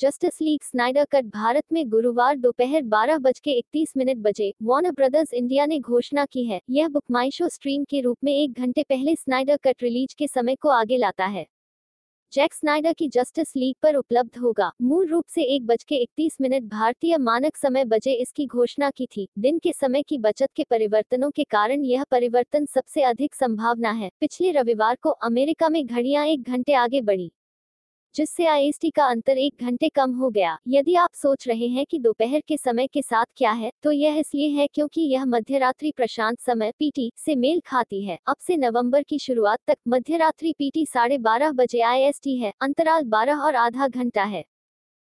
Justice 0.00 0.40
League 0.42 0.62
Snyder 0.62 1.04
cut 1.04 1.24
Bharat 1.24 1.64
में 1.72 1.88
गुरुवार 1.88 2.36
दोपहर 2.36 2.82
बारह 2.84 3.18
बज 3.18 3.38
के 3.38 3.50
इकतीस 3.50 3.92
मिनट 3.96 4.16
बजे 4.16 4.52
वार्नर 4.62 4.90
ब्रदर्स 4.90 5.32
इंडिया 5.34 5.66
ने 5.66 5.78
घोषणा 5.80 6.24
की 6.24 6.44
है, 6.44 6.60
यह 6.70 6.88
बुकमाइशो 6.88 7.48
स्ट्रीम 7.48 7.84
के 7.84 8.00
रूप 8.00 8.16
में 8.24 8.32
एक 8.32 8.52
घंटे 8.52 8.82
पहले 8.82 9.14
स्नाइडर 9.16 9.56
कट 9.56 9.82
रिलीज़ 9.82 10.14
के 10.18 10.26
समय 10.26 10.54
को 10.54 10.68
आगे 10.68 10.96
लाता 10.96 11.26
है। 11.26 11.46
जैक 12.32 12.54
स्नाइडर 12.54 12.92
की 12.92 13.08
जस्टिस 13.08 13.56
लीग 13.56 13.74
पर 13.82 13.94
उपलब्ध 13.94 14.38
होगा। 14.38 14.70
मूल 14.82 15.06
रूप 15.06 15.24
से 15.28 15.42
एक 15.54 15.66
बज 15.66 15.84
के 15.84 15.96
इकतीस 15.96 16.36
मिनट 16.40 16.64
भारतीय 16.64 17.16
मानक 17.18 17.56
समय 17.56 17.84
बजे 17.84 18.12
इसकी 18.12 18.46
घोषणा 18.46 18.90
की 18.90 19.06
थी। 19.06 19.26
दिन 19.38 19.58
के 19.58 19.72
समय 19.72 20.02
की 20.02 20.18
बचत 20.18 20.50
के 20.56 20.64
परिवर्तनों 20.64 21.30
के 21.30 21.44
कारण 21.44 21.84
यह 21.84 22.04
परिवर्तन 22.10 22.66
सबसे 22.66 23.02
अधिक 23.02 23.34
संभावना 23.34 23.90
है। 23.92 24.10
पिछले 24.20 24.52
रविवार 24.52 24.96
को 25.02 25.10
अमेरिका 25.10 25.68
में 25.68 25.84
घड़ियाँ 25.86 26.26
एक 26.26 26.42
घंटे 26.42 26.74
आगे 26.74 27.00
बढ़ी। 27.00 27.30
जिससे 28.16 28.46
आईएसटी 28.46 28.90
का 28.90 29.04
अंतर 29.04 29.38
एक 29.38 29.62
घंटे 29.62 29.88
कम 29.88 30.12
हो 30.12 30.30
गया। 30.30 30.56
यदि 30.68 30.94
आप 30.94 31.14
सोच 31.14 31.46
रहे 31.48 31.66
हैं 31.66 31.84
कि 31.86 31.98
दोपहर 31.98 32.40
के 32.40 32.56
समय 32.56 32.86
के 32.86 33.02
साथ 33.02 33.24
क्या 33.36 33.50
है 33.52 33.70
तो 33.82 33.92
यह 33.92 34.18
इसलिए 34.18 34.48
है 34.50 34.66
क्योंकि 34.66 35.00
यह 35.04 35.24
मध्यरात्रि 35.26 35.92
प्रशांत 35.96 36.40
समय 36.40 36.72
पीटी 36.78 37.10
से 37.16 37.36
मेल 37.36 37.60
खाती 37.66 38.04
है। 38.04 38.18
अब 38.28 38.36
से 38.40 38.56
नवंबर 38.56 39.02
की 39.02 39.18
शुरुआत 39.18 39.58
तक 39.68 39.76
मध्यरात्रि 39.88 40.52
पीटी 40.58 40.86
साढ़े 40.86 41.18
बारह 41.20 41.52
बजे 41.52 41.80
आईएसटी 41.82 42.36
है, 42.36 42.52
अंतराल 42.60 43.04
बारह 43.06 43.38
और 43.38 43.54
आधा 43.56 43.88
घंटा 43.88 44.24
है। 44.24 44.44